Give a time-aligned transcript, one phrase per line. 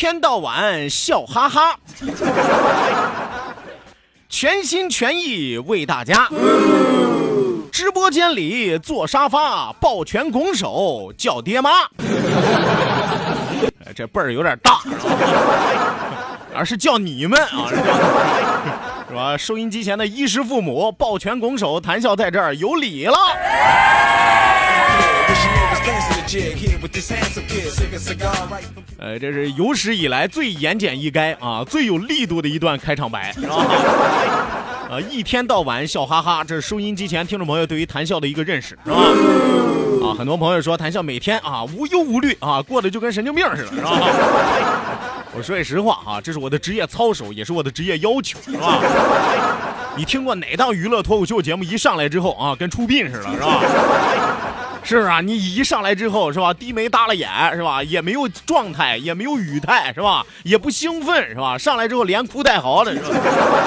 [0.00, 1.78] 天到晚笑哈哈，
[4.30, 6.26] 全心全意为大家。
[7.70, 11.70] 直播间里坐沙发，抱拳拱手叫爹妈。
[13.94, 14.80] 这辈儿有点大，
[16.54, 17.68] 而是叫你们啊，
[19.06, 19.36] 是吧？
[19.36, 23.18] 收音机前的衣食父母，抱拳拱手，谈笑在这儿有礼了。
[28.98, 33.66] 呃，这是有史以来最言简意赅啊，最有力度的一段开场白，是吧？
[34.90, 38.96] 呃，一天到晚笑哈哈，这是收音机前听众朋友对于谈笑的一个认识，是吧？
[40.02, 43.90] 啊，很多朋友说谈笑每天啊无忧无虑啊，过得就跟神经病似的，是吧？
[45.34, 48.80] 我说句实话啊，这是我的职业操守，也是我的职业要求，是吧？
[49.96, 53.60] 你听过哪档娱乐脱口秀节目一上来之后啊，跟出殡似的，是吧？
[54.82, 63.08] 是啊，你一上来之后是吧，低眉耷拉眼是吧，也没有状态，也没有语态是吧，也不兴奋是吧，上来之后连哭带嚎的是吧？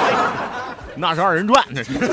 [0.95, 1.91] 那是二人转，那是。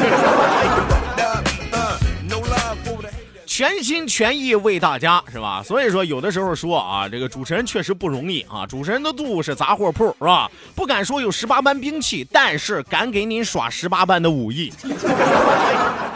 [3.46, 5.62] 全心全意为大家是吧？
[5.62, 8.64] 所以说有的时候说啊，这个主持人确实不容易啊。
[8.66, 10.50] 主持人的肚是杂货铺是吧？
[10.74, 14.72] 不敢说有十八般兵器，但是敢给您耍十八般的武艺。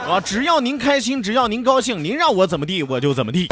[0.06, 3.48] 啊，只要您开心，只要您高兴，您让我怎么地我就怎么地。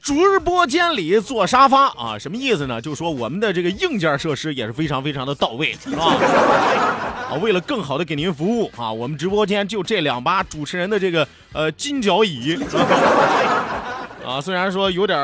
[0.00, 2.80] 直播间里坐沙发啊，什么意思呢？
[2.80, 6.14] 就是说我们的这个硬件设施也是非常非常的到位，是吧？
[7.28, 12.58] 啊，为了更好的给您服务啊，我们直播间就这两把主持人的这个呃金角椅。
[14.24, 15.18] 啊，虽然说有点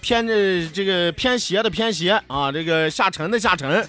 [0.00, 3.68] 偏这这个偏斜的偏斜啊，这个下沉的下沉。
[3.70, 3.84] 啊，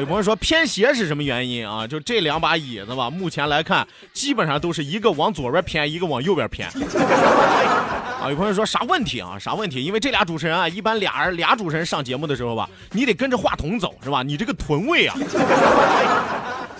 [0.00, 1.86] 有朋友说偏斜是什么原因啊？
[1.86, 6.68] 就这两把椅子吧，目前来看，基本上都是一个往左边偏，一个往右边偏。
[6.68, 9.38] 啊，有朋友说啥问题啊？
[9.38, 9.82] 啥问题？
[9.84, 14.22] 因为这俩主持人啊，一般俩人俩主持人上节目的时候吧，你得跟着话筒走，是吧？
[14.22, 15.16] 你这个臀位啊，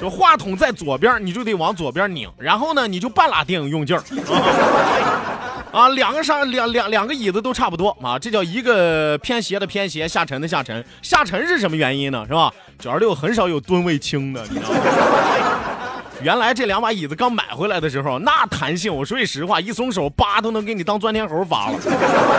[0.00, 4.00] 就话筒在左边，你就得往左边拧，然后呢，你就半拉腚用劲儿。
[4.00, 5.35] 啊，
[5.76, 10.82] 啊两个上两两两个椅子都差不多啊，这叫一个偏斜的偏斜，下沉的下沉。
[11.02, 12.24] 下沉是什么原因呢？
[12.26, 12.50] 是吧？
[12.78, 14.78] 九二六很少有吨位轻的，你知道吗？
[16.22, 21.78] 原来这两把椅子刚买回来的时候，那弹性，我说句实话，一松手，叭都能给你当钻天猴发了。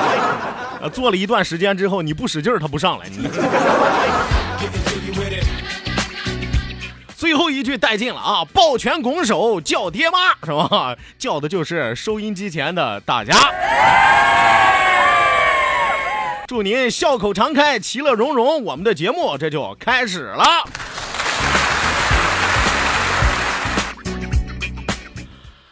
[0.82, 3.08] 啊，坐了一段时间之后，你不使劲儿，它不上来。
[3.08, 3.18] 你
[7.28, 8.46] 最后一句带劲了啊！
[8.54, 10.96] 抱拳拱手叫爹妈是吧？
[11.20, 13.34] 叫的就是收音机前的大家。
[16.48, 18.64] 祝您笑口常开，其乐融融。
[18.64, 20.46] 我们的节目这就开始了。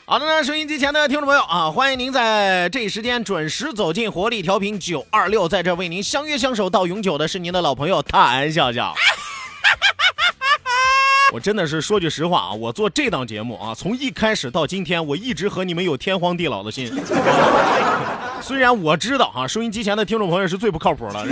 [0.03, 8.93] 好的呢，收音机前的听众朋友啊，欢迎您在这一时间准时走进活力调频九二六，在这为您相约相守到永久的是您的老朋友谭笑笑。
[11.35, 16.89] 我真的是说句实话啊，我做这档节目啊，从一开始到今天，我一直和你们有天荒地老的心。
[18.39, 21.25] 虽然我知道啊，收音机前的听众朋友是最不靠谱的，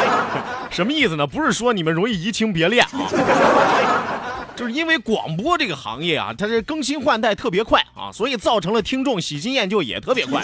[0.72, 1.26] 什么意思呢？
[1.26, 3.04] 不是说你们容易移情别恋啊，
[4.56, 10.42] 就是因为广播这个行业啊，它是更新换代特别快啊，所以造成了听众喜新厌旧也特别快。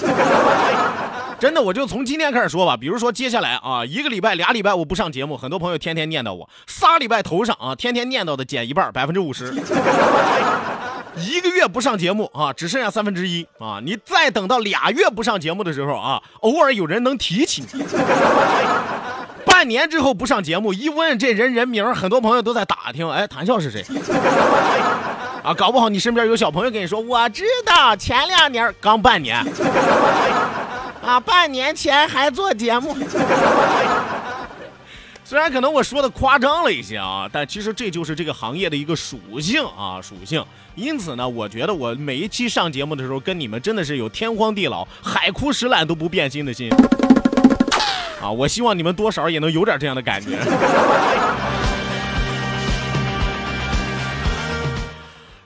[1.45, 2.75] 真的，我就从今天开始说吧。
[2.75, 9.53] 比如说，接下来啊，一个礼拜、俩礼拜我不上节目，很多朋友天天念叨我；仨礼拜头上啊，天天念叨的减一半，百分之五十。
[11.21, 13.79] 一个月不上节目啊，只剩下三分之一啊。
[13.85, 17.85] 你再等到俩月不上节目的时候啊，偶尔有人能提起你。
[19.45, 23.85] 半年之后不上节目，一问这人人名，很多朋友都在打听，哎，谭笑是谁？
[25.45, 29.45] 啊，搞不好你身边有小朋友跟你说，我知道前两年刚半年，
[31.05, 32.97] 啊，半年前还做节目。
[35.27, 40.45] 虽然可能我说的夸张了一些啊，但其实这就是这个行业的一个属性啊，属性。
[40.75, 46.71] 因此呢，我觉得我每一期上节目的时候，跟你们真的是有天荒地老、海枯石烂都不变心的心
[48.21, 48.31] 啊！
[48.31, 50.37] 我希望你们多少也能有点这样的感觉。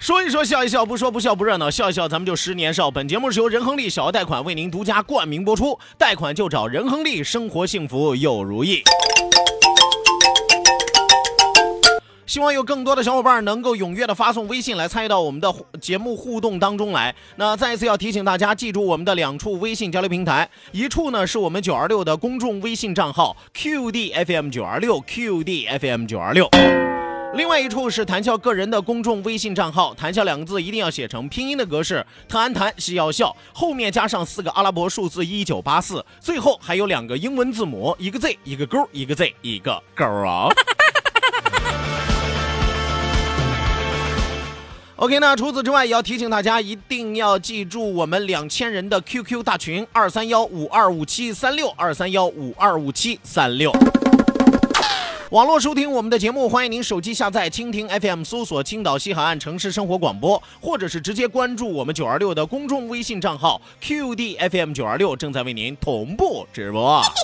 [0.08, 2.90] 说一说，笑一笑，不说不笑不热闹，笑一笑，咱们就十年少。
[2.90, 8.82] 本节目是由仁亨利小额贷款为您独家冠名播出，贷款就找仁亨利，生活幸福又如意。
[12.26, 17.14] 希望有更多的小伙伴能够踊跃的发送微信来参与到我们的节目互动当中来。
[17.36, 26.48] 那再一次要提醒大家，记住我们的两处微信交流平台，一处呢是我们九二六的公众微信账号 QDFM 九二六 QDFM 九二六，
[27.34, 40.48] 另外一处是谈笑个人的公众微信账号，谈笑两个字一定要写成拼音的格式，特安谈是要笑，后面加上四个阿拉伯数字一九八四，最后还有两个英文字母，一个 Z 一个勾，一个 Z 一个勾啊。
[44.96, 53.70] OK，那除此之外，也要提醒大家，一定要记住我们两千人的 QQ 大群二三幺五二五七三六二三幺五二五七三六。
[55.30, 67.02] 网络收听我们的节目，欢迎您手机下载蜻蜓 FM，搜索青岛西海岸城市生活广播，或者是直接关注我们九二六的公众微信账号 QDFM 九二六，正在为您同步直播。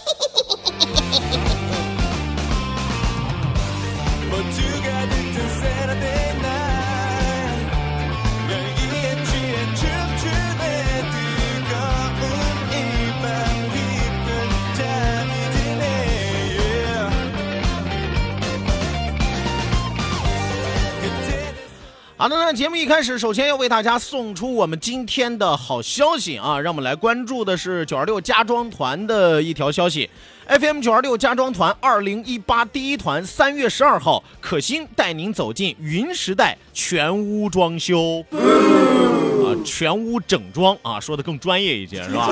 [22.25, 26.59] 好的，那节目一开始，首先要为大家送出我们今天的好消息啊！
[26.59, 30.09] 让我们来关注的是九二六家装团的一条消息
[30.47, 42.31] ：FM 九二六家装团二零一八第一团三月十二号，可心带您走进云时代全屋装修啊，全屋整装啊，说的更专业一些是吧？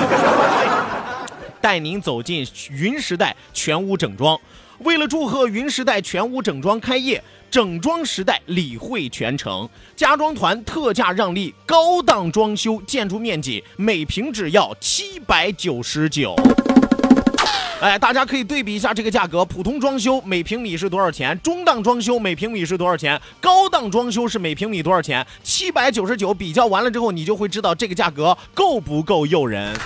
[1.60, 4.40] 带您走进云时代全屋整装，
[4.78, 7.22] 为了祝贺云时代全屋整装开业。
[7.52, 16.34] 整装时代理会全程，家装团特价让利，高档装修建筑面积每平只要七百九十九。
[17.82, 21.38] 哎，大家可以对比一下这个价格，普通装修每平米是多少钱？
[21.40, 23.20] 中档装修每平米是多少钱？
[23.38, 25.26] 高档装修是每平米多少钱？
[25.43, 29.78] 七百九十九，比较完了之后，你就会知道这个价格够不够诱人。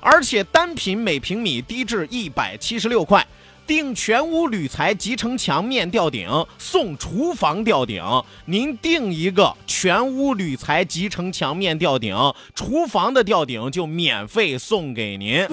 [0.00, 3.26] 而且单品每平米低至一百七十六块。
[3.66, 6.28] 定全屋铝材集成墙面吊顶
[6.58, 8.02] 送厨房吊顶，
[8.44, 12.14] 您定一个全屋铝材集成墙面吊顶，
[12.54, 15.46] 厨房的吊顶就免费送给您。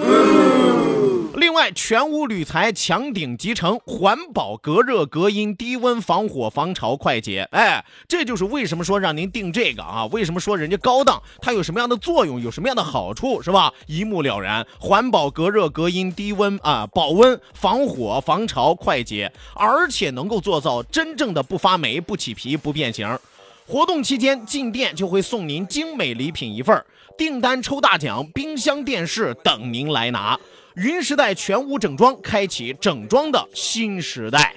[1.36, 7.48] 另外，全屋铝材墙顶集成，环保、隔热、隔音、低温、防火、防潮、快捷。
[7.52, 10.06] 哎，这就是为什么说让您定这个啊？
[10.08, 11.24] 为什么说人家高档？
[11.42, 12.40] 它有什么样的作用？
[12.40, 13.42] 有什么样的好处？
[13.42, 13.74] 是吧？
[13.88, 14.68] 一目了然。
[14.80, 23.08] 环保、隔热、隔音、低温啊，保温、防火、果防潮、快捷，而且能够做到真正的不发霉、不起皮、不变形。
[23.68, 26.84] 活动期间进店就会送您精美礼品一份
[27.16, 30.40] 订单抽大奖，冰箱、电视等您来拿。
[30.74, 34.56] 云时代全屋整装，开启整装的新时代。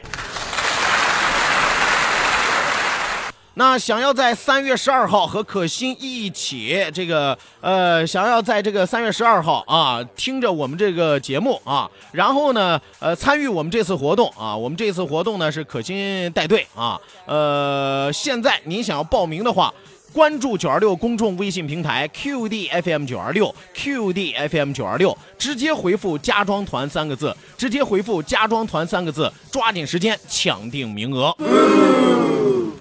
[3.56, 19.72] 那想要在三月十二号和可心一起，这个呃，想要在这个三月十二号啊，听着我们这个节目啊，然后呢，呃，参与我们这次活动啊，我们这次活动呢是可心带队啊，呃，现在您想要报名的话。
[20.12, 31.36] 关注九二六公众微信平台 QDFM 九二六 QDFM 九二六，直接回复“家装团”三个字，直接回复“家装团”三个字，抓紧时间抢定名额。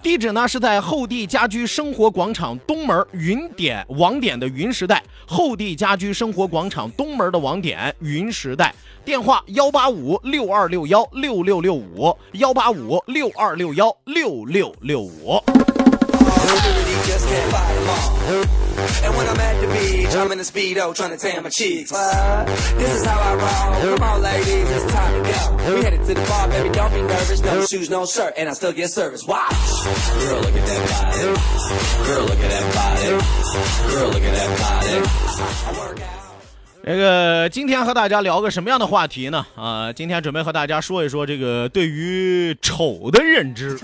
[0.04, 15.42] 地址呢是在厚地家居生活广场东门云点网点的云时代，厚地家居生活广场东门的网点云时代，电话幺八五六二六幺六六六五幺八五六二六幺六六六五。
[18.26, 21.92] And when I'm at the beach, I'm in the speedo trying to tan my cheeks.
[21.92, 22.48] What?
[22.78, 23.98] This is how I roll.
[23.98, 25.76] Come on, ladies, it's time to go.
[25.76, 27.42] We headed to the bar, baby, don't be nervous.
[27.42, 29.28] No shoes, no shirt, and I still get service.
[29.28, 29.52] Watch.
[30.24, 31.22] Girl, look at that body.
[32.08, 33.08] Girl, look at that body.
[33.92, 35.04] Girl, look at that body.
[35.68, 36.10] I work out.
[36.86, 39.46] 这个今天和大家聊个什么样的话题呢？
[39.56, 43.78] 啊，今天准备和大家说一说这个对于丑的认知。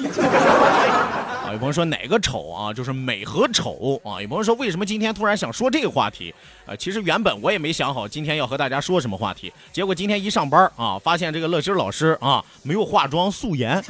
[1.51, 2.73] 有朋友说哪个丑啊？
[2.73, 4.21] 就是美和丑啊。
[4.21, 6.33] 有朋友说为什么今天突然想说这个话题？
[6.65, 13.83] 啊，其实原本我也没想好今天要和大家说什么话题，结果今天一上班啊，发现这个乐心老师啊没有化妆素颜啊，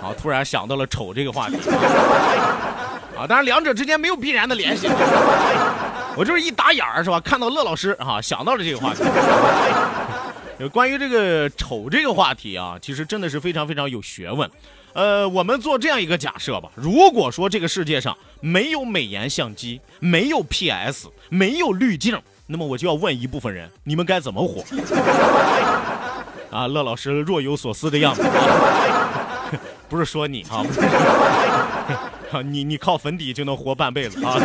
[0.02, 1.56] 啊，突然想到了丑这个话题。
[3.16, 4.88] 啊，当然两者之间没有必然的联系。
[6.16, 7.18] 我就是一打眼儿是吧？
[7.20, 9.02] 看到乐老师啊，想到了这个话题。
[10.72, 14.50] 关于这个丑这个话题啊，其实真的是非常非常有学问。
[14.92, 24.62] 呃，我们做这样一个假设吧：如果说这个世界上没有美颜相机，没有 PS，没有滤镜，那么我就要问一部分人：你们该怎么活？
[26.56, 28.22] 啊，乐老师若有所思的样子。
[29.88, 30.64] 不是说你啊，
[32.42, 34.38] 你你靠粉底就能活半辈子啊。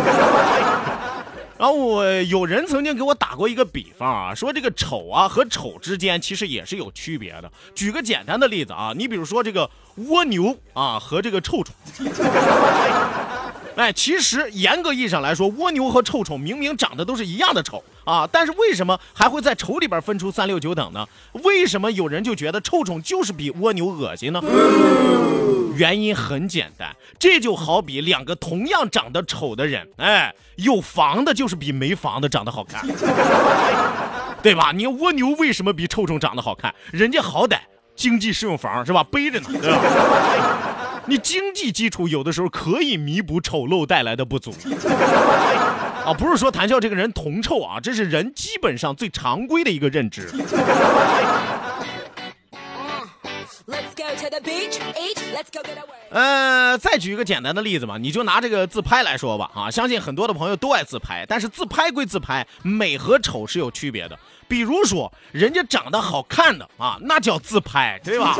[1.60, 7.52] 然后我有人曾经给我打过一个比方啊，说这个丑啊和丑之间其实也是有区别的。
[7.76, 11.76] 举个简单的例子啊，你比如说这个蜗牛啊和这个臭虫。
[13.80, 21.08] 哎，其实严格意义上来说，蜗牛和臭虫明明长得都是一样的丑啊，但是为什么还会在丑里边分出三六九等呢？
[21.46, 24.42] 为什么有人就觉得臭虫就是比蜗牛恶心呢？
[25.78, 32.86] 原因很简单，这就好比两个同样长得丑的人，哎，有房的就是比没房的长得好看，
[34.44, 34.74] 对吧？
[34.76, 36.76] 你蜗牛为什么比臭虫长得好看？
[36.92, 37.60] 人家好歹
[37.96, 40.76] 经济适用房是吧，背着呢，对吧？
[41.10, 44.54] 你经济基础有的时候可以弥补丑陋带来的不足
[46.06, 50.30] 啊，不是说谈笑这个人铜臭啊，这是人基本上最常规的一个认知。
[56.12, 64.18] 呃，再举一个简单的例子嘛，你就拿这个自拍来说吧啊，相信很多的朋友都爱自拍，但是自拍归自拍，美和丑是有区别的。
[64.50, 68.36] 比如说，人家长得好看的啊，那叫自拍，对吧？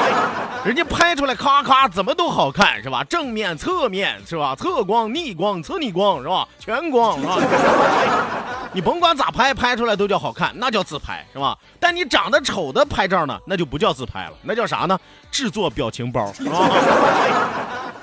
[0.64, 3.04] 人家拍出来咔咔怎么都好看，是吧？
[3.04, 4.56] 正面、侧面，是吧？
[4.56, 6.48] 侧光、逆光、侧逆光，是吧？
[6.58, 7.36] 全光，是吧？
[8.72, 11.54] 你甭管咋拍，拍出来都叫好看，那叫自拍，是吧？
[11.78, 14.98] 但你长得丑的拍照呢，那就不叫自拍了，那叫啥呢？
[15.30, 16.56] 制作表情包，是吧？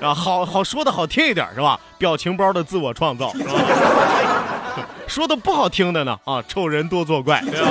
[0.00, 1.80] 啊，好好说的好听一点，是吧？
[1.98, 3.52] 表情包的自我创造，是吧？
[5.10, 7.68] 说的不好听的呢，啊，丑人多作怪， 对吧？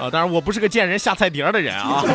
[0.00, 2.02] 啊，当然我不是个见人下菜碟的人啊。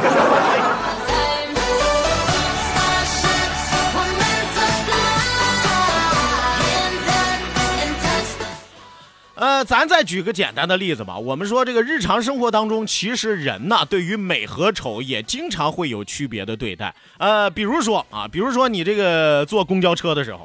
[9.36, 11.18] 呃，咱再举个简单的例子吧。
[11.18, 16.96] 我们说这个日常生活当中，其实人呢对于美和丑也经常会有区别的对待。
[17.20, 20.44] 呃，比如说啊，比如说你这个坐公交车的时候。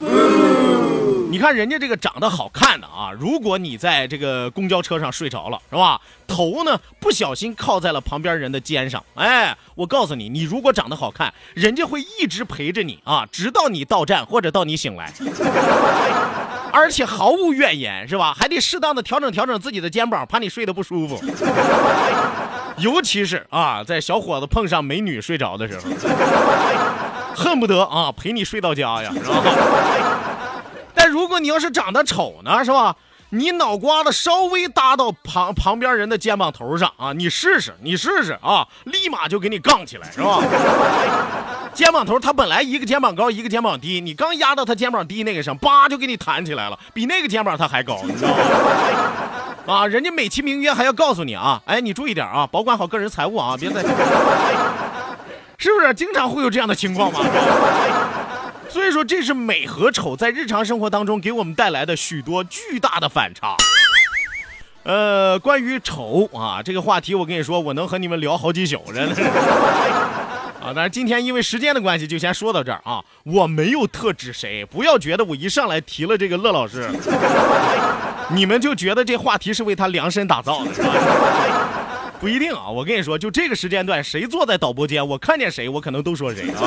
[1.31, 6.01] 你看人家这个长得好看的啊，如果你在这个公交车上睡着了，是吧？
[6.27, 15.13] 头呢不小心靠在了旁边人的肩上，哎，我告诉你，你如果长得好看，人家会一直陪着你啊，直到你到站或者到你醒来，
[16.75, 18.35] 而且毫无怨言，是吧？
[18.37, 21.23] 还得适当的调整调整自己的肩膀，怕你睡得不舒服。
[22.79, 25.83] 尤其是啊，在小伙子碰上美女睡着的时候，
[27.37, 29.43] 恨不得啊陪你睡到家呀，是吧？
[31.11, 32.95] 但如果你要是长得丑呢，是吧？
[33.31, 40.41] 你脑瓜子稍微搭到旁旁边人的肩膀头上啊，你试试，你试试啊，立马就给你杠起来，是吧？
[41.75, 48.37] 肩膀头他本来一个肩膀高，一个肩膀低，你刚压到他肩膀低那个上，叭就给你弹起来了，比那个肩膀他还高，你知道吗？
[49.75, 53.83] 啊，人家美其名曰还要告诉你啊，哎，你注意点啊，保管好个人财物啊，别再，
[55.59, 55.93] 是不是？
[55.95, 57.21] 经常会有这样的情况吗？
[58.71, 63.57] 所以说，这是美和丑在日常生活当中给我们带来的许多巨大的反差。
[64.85, 69.23] 呃，关于丑啊这个话题，我跟你说，我能和你们聊好几宿，真的。
[70.63, 73.03] 啊，但是今天因为时间的关系，就先说到这儿啊。
[73.25, 76.89] 我没有特指谁，不要觉得我一上来提了这个乐老师，
[78.31, 80.93] 你们就觉得这话题是为他量身打造的，是吧？
[82.21, 82.69] 不一定啊。
[82.69, 86.61] 我跟你说，就这个时间段，谁坐在导播间，我看见谁，我可能都说谁啊。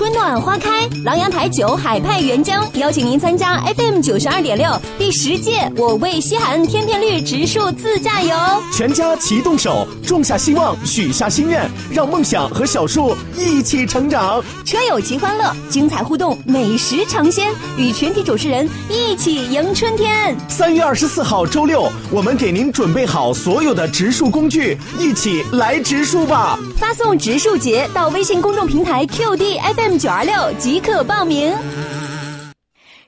[0.00, 4.66] 春暖花开，琅琊台酒海派原浆邀请您参加 FM 九十二点六
[4.98, 8.34] 第十届我为西海岸天片绿植树自驾游，
[8.72, 14.42] 全家齐动手，种下希望，许下心愿，让梦想和小树一起成长。
[14.64, 20.34] 车友齐欢乐，精彩互动，美食尝鲜，与全体主持人一起迎春天。
[20.48, 26.58] 三月二十四号周六，我们给您准备好所有的植树工具，一起来植树吧！
[26.80, 29.74] 发送“植树节”到微信公众平台 QD F。
[29.74, 31.54] FM 九二六即可报名，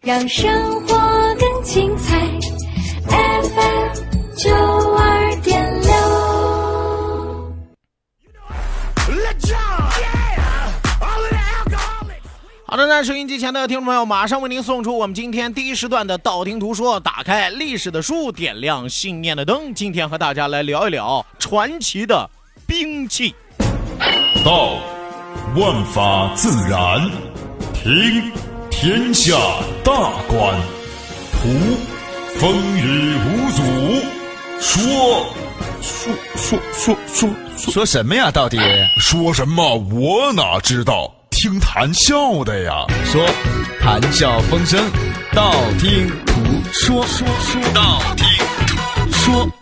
[0.02, 2.20] 让生活更精彩。
[3.08, 4.54] ，FM 九
[4.94, 5.90] 二点六。
[12.66, 19.72] 好的，那收音机前的听众朋友，马上为您送出我们今天第一时段的道听途说，打开历史的书，点亮信念的灯。
[19.74, 22.28] 今天和大家来聊一聊传奇的
[22.66, 23.34] 兵器。
[24.44, 24.74] 道，
[25.54, 27.00] 万法自然；
[27.72, 28.32] 听，
[28.70, 29.36] 天下
[29.84, 29.92] 大
[30.26, 30.52] 观；
[31.30, 31.48] 图，
[32.40, 33.62] 风雨无阻；
[34.60, 35.26] 说，
[35.80, 38.32] 说说说说说什么呀？
[38.32, 38.58] 到底
[38.98, 39.76] 说什么？
[39.92, 41.12] 我哪知道？
[41.30, 42.84] 听谈笑的呀。
[43.04, 43.24] 说，
[43.80, 44.80] 谈笑风生，
[45.32, 46.34] 道听途
[46.72, 48.26] 说，说说道听
[48.66, 49.61] 途说。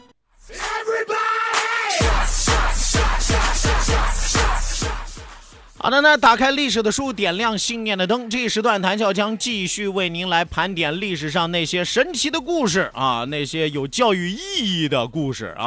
[5.83, 8.29] 好的，那打开历史的书，点亮信念的灯。
[8.29, 14.37] 这一时段，谈笑将继续为您来盘点历史上那些神奇的故事啊，那些有教育意
[14.83, 15.65] 义的故事啊。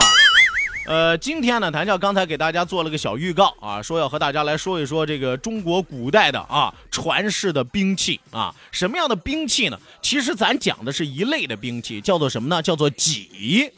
[0.85, 9.79] 呃，今天呢，谭笑刚才给大家做了个小预告啊，说要和大家来说一说这个中国古代的啊传世的兵器啊，什么样的兵器呢？
[10.01, 12.61] 其实咱讲的是一类的兵器，叫做什么呢？
[12.61, 13.71] 叫做戟。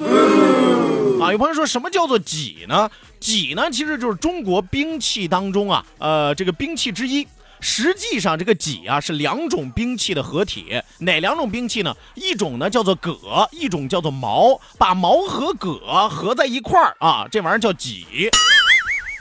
[1.21, 2.89] 啊，有朋友说什么叫做戟呢？
[3.19, 7.27] 戟呢，其实就是中国兵器当中啊，呃，这个兵器之一。
[7.59, 10.81] 实际上，这个戟啊是两种兵器的合体。
[11.00, 11.95] 哪两种兵器呢？
[12.13, 14.59] 一种呢叫做戈，一种叫做矛。
[14.77, 18.29] 把矛和戈合在一块儿啊，这玩意儿叫戟，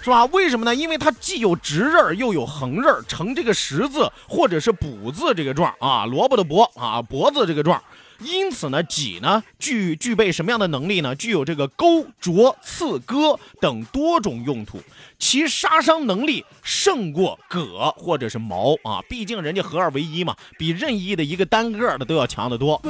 [0.02, 0.24] 是吧？
[0.26, 0.74] 为什么呢？
[0.74, 7.82] 因为它既有直刃又有横刃，成这个十字或者是补字这个状啊，萝卜的卜啊，脖子这个状。
[8.20, 11.14] 因此呢，戟呢具具备什么样的能力呢？
[11.14, 14.80] 具有这个钩、啄、刺、割等多种用途，
[15.18, 19.02] 其杀伤能力胜过戈或者是矛啊！
[19.08, 22.80] 毕竟人家合二为一嘛，比任意的一个单个的都要强得多。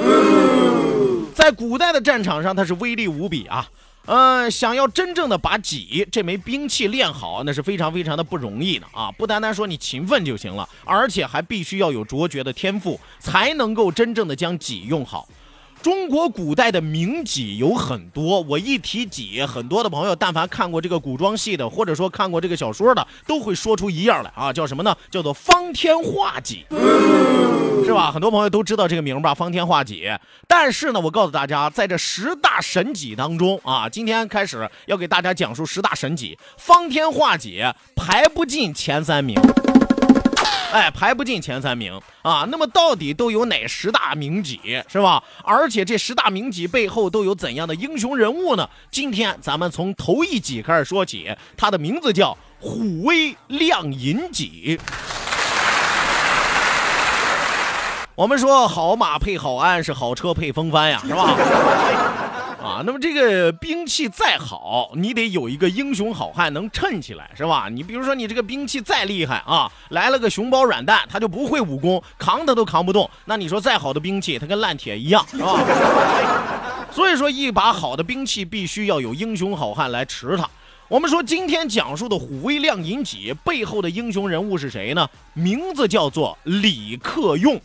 [1.34, 3.68] 在古代的战场上，它是威力无比啊！
[4.06, 9.10] 嗯，想要真正的把戟这枚兵器练好，那是非常非常的不容易的啊！
[9.12, 15.26] 不单单说你勤奋就行了，而且还必须要有卓绝的天赋，才能够真正的将戟用好。
[15.84, 24.96] 中国古代的名戟有很多，我一提戟，很多的朋友但凡看过这个古装戏的，或者说看过这个小说的，都会说出一样来啊，叫什么呢？
[25.10, 26.64] 叫做方天画戟，
[27.84, 28.10] 是吧？
[28.10, 29.34] 很多朋友都知道这个名吧？
[29.34, 30.10] 方天画戟。
[30.48, 37.62] 但是呢，我告诉大家，在这十大神戟当中啊，今天开始要给大家讲述十大神戟，方天画戟
[37.94, 39.38] 排不进前三名。
[40.74, 42.44] 哎，排不进前三名啊！
[42.50, 45.22] 那么到底都有哪十大名戟是吧？
[45.44, 48.68] 而且这十大名戟背后都有怎样的英雄人物呢？
[48.90, 54.80] 今天咱们从头一戟开始说起，它的名字叫虎威亮银戟。
[58.16, 61.36] 我们说好马配好鞍，是好车配风帆呀，是吧？
[62.64, 67.68] 啊，那么这个兵器再好，你得有一个英雄好汉能衬起来，是吧？
[67.70, 73.08] 你比如说你这个兵器再厉害啊，来了个熊包软蛋，他就不会武功，扛他都扛不动。
[73.26, 75.60] 那你说再好的兵器，他跟烂铁一样，是吧？
[76.90, 80.48] 所以说，一把好的兵器必须要有英雄好汉来持它。
[80.88, 85.08] 我们说今天讲述的虎威亮银戟背后的英雄人物是谁呢？
[85.32, 87.60] 名字叫做李克用。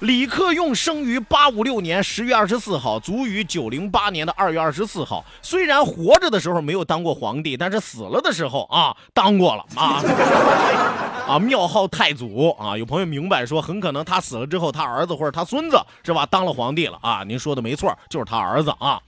[0.00, 5.24] 李克用生于八五六年十月二十四号，卒于九零八年的二月二十四号。
[5.42, 10.00] 虽然活着的时候没有当过皇帝，但是死了的时候啊，当过了啊
[11.26, 12.78] 啊，庙号太祖啊。
[12.78, 17.24] 有朋友明白说，很可能他死了之后，他儿子或者他孙子是吧，当了皇帝了啊。
[17.26, 19.00] 您说的没错，就是他儿子啊。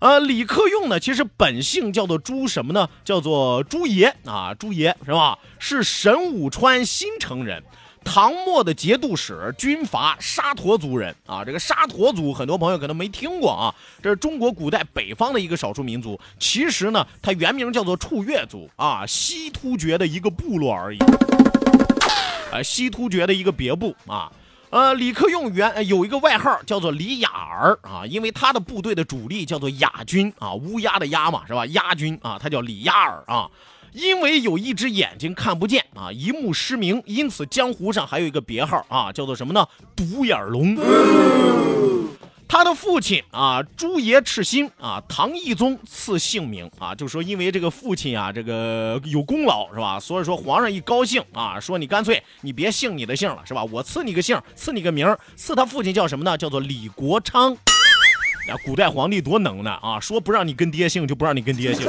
[0.00, 2.88] 呃，李克用呢，其实本姓叫做朱什么呢？
[3.04, 5.38] 叫做朱爷啊，朱爷是吧？
[5.60, 7.62] 是神武川新城人。
[8.04, 16.20] 唐末的节度使、军阀沙陀族人啊，这个沙陀族很多朋友可能没听过啊，这是中国古代北方的一个少数民族。
[16.38, 20.98] 其实呢，它原名叫做处越族啊，西突厥的一个部落而已，
[22.52, 24.30] 呃，西突厥的一个别部啊。
[24.70, 31.64] 呃，李克用原有一个外号叫做李雅儿啊，因为他的部队的主力叫做雅军啊，乌鸦的鸦嘛是吧？
[31.66, 33.48] 鸦军啊，他叫李雅儿啊。
[33.94, 39.64] 因为有一只眼睛看不见啊，一目失明，因此江湖上还有一个别号啊，叫做什么呢？
[39.94, 40.76] 独眼龙。
[42.48, 50.00] 他的父亲啊，朱爷赤心啊，唐懿宗赐姓名啊，就说因为这个父亲啊，这个有功劳是吧？
[50.00, 53.62] 所以说皇上一高兴啊，说你干脆你别姓你的姓了是吧？
[53.62, 56.36] 我赐你个姓，赐你个名，赐他父亲叫什么呢？
[56.36, 57.52] 叫做李国昌。
[57.52, 61.86] 啊，古代皇帝多能耐啊，说不让你跟爹姓就不让你跟爹姓。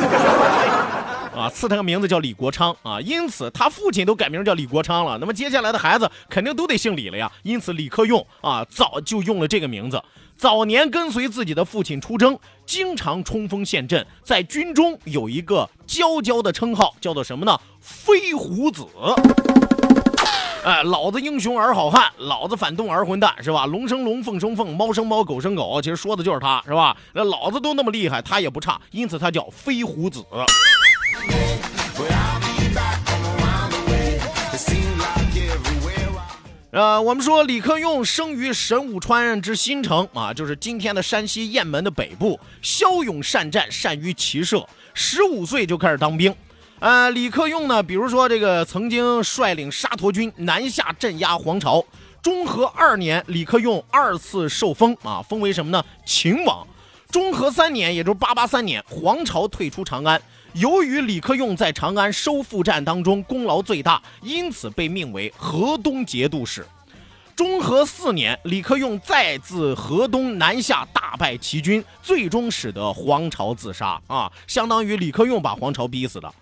[1.35, 10.01] 啊，赐他个名字叫李国昌啊，因此他父亲都改名叫李国昌了，那么接下来的孩子肯定都得姓李了呀，因此李克用啊早就用了这个名字。
[10.37, 17.57] 早年跟随自己的父亲出征，经常冲锋陷阵，在军中有一个娇娇的称号，叫做什么呢？
[17.79, 18.85] 飞虎子。
[20.65, 23.65] 哎，老子英雄儿好汉，老子反动儿混蛋，是吧？
[23.65, 26.97] 龙生龙，凤生凤，猫生猫，狗生狗，其实说的就是他，是吧？
[27.13, 30.25] 那老子都那么厉害，他也不差，因此他叫飞虎子。
[36.75, 46.35] 呃，我们说李克用生于神武川之新城啊，就是今天的山西雁门的北部，骁勇善战，善于骑射，十五岁就开始当兵。
[46.79, 51.81] 呃，李克用呢，比如说这个曾经率领沙陀军南下镇压黄巢。
[52.21, 55.81] 中和二年，李克用二次受封啊，封为什么呢？
[56.05, 56.67] 秦王。
[57.09, 60.21] 中和三年，也就是八八三年，黄巢退出长安。
[60.55, 66.65] 由于李克用在长安收复战当中功劳最大，因此被命为河东节度使。
[67.35, 76.33] 中和四年，李克用再自河东南下，大败齐军，最终使得黄巢自杀啊，相当于李克用把黄巢逼死的。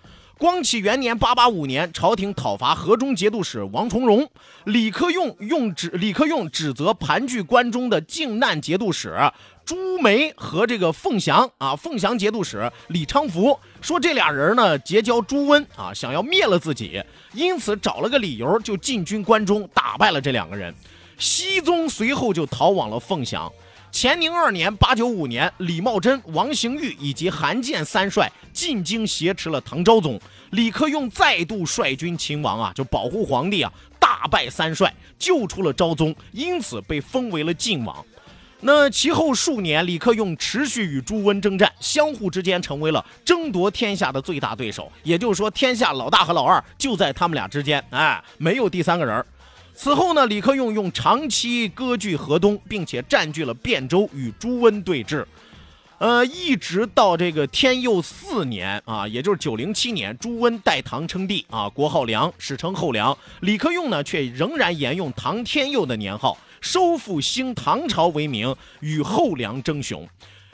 [0.44, 4.28] 光启元年（八八五年），朝廷讨伐河中节度使王重荣，
[4.64, 9.16] 李克用用指李克用指责盘踞关中的靖难节度使
[9.64, 17.02] 朱梅和这个凤翔啊，凤翔节度使李昌福说这俩人呢结交朱温啊，想要灭了自己，
[17.32, 20.74] 因此找了个理由就进军关中，打败了这两个人。
[21.16, 23.50] 熹宗随后就逃往了凤翔。
[23.96, 38.04] 乾宁二年（八九五年），李茂贞、王行玉以及韩建三帅进京挟持了唐昭宗，李克用再度率军秦王啊，就保护皇帝啊，大败三帅，救出了昭宗，因此被封为了晋王。
[38.58, 44.90] 那其后数年，李克用持续与朱温征战，相互之间成为了争夺天下的最大对手。
[45.04, 49.24] 也就是说，天下老大和老二就在他们俩之间，哎，没有第三个人儿。
[49.74, 55.24] 此后呢，李克用用长期割据河东，并且占据了汴州，与朱温对峙。
[55.98, 63.16] 呃，一直到这个天佑四年啊，也就是九零七年，朱温代唐称帝啊，国号梁，史称后梁。
[63.40, 70.06] 李克用呢，却仍然沿用唐天佑的年号，收复兴唐朝为名，与后梁争雄。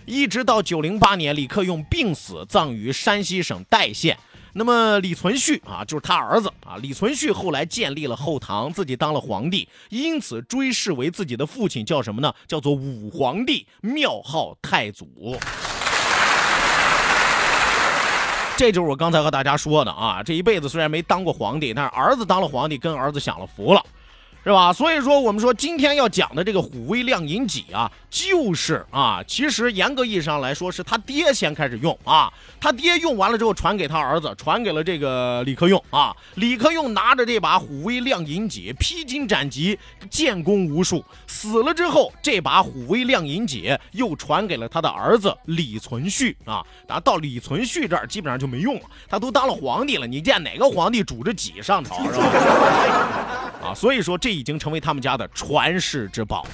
[0.07, 4.17] 一直到九零八年，李克用病死，葬于山西省代县。
[4.53, 6.77] 那么李存勖啊，就是他儿子啊。
[6.83, 12.35] 李存勖后来建立了后唐，自己当了皇帝，因此追谥为自己的父亲叫什么呢？
[12.47, 15.37] 叫做武皇帝，庙号太祖。
[18.57, 20.23] 这就是我刚才和大家说的啊。
[20.23, 23.83] 这一辈子虽然没当过皇帝，但是儿子当了皇帝，跟儿子享了福了。
[24.43, 24.73] 是吧？
[24.73, 36.17] 所以说，我们说今天要讲的这个虎威亮银戟啊，就是啊，其实严格意义上来说，是他爹先开始用啊，他爹用完了之后传给他儿子，传给了这个李克用啊。
[36.37, 41.05] 李克用拿着这把虎威亮银戟，披荆斩棘，建功无数。
[41.27, 46.65] 死了之后，这把虎威亮银戟又传给了他的儿子李存勖啊。
[46.89, 53.50] 然后到李存勖这儿，基本上就没用了，他都当了皇帝了，你见哪个皇帝拄着戟上朝是吧？
[53.63, 56.47] 啊，所以说这已经成为他们家的传世之宝。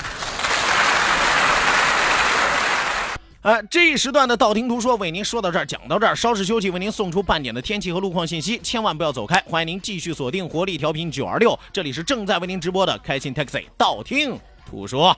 [3.42, 14.36] 哎，这一时段的道听途说为您说到这儿，讲到这儿，稍事休息，为您送出半点的天气和路况信息，千万不要走开，欢迎您继续锁定活力调频九二六，这里是正在为您直播的开心 Taxi，道听
[14.68, 15.16] 途说。